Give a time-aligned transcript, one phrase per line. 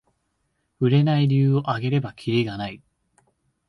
[0.79, 2.81] 売れない理由をあげればキリがない